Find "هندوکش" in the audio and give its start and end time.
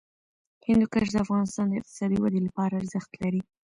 0.67-1.07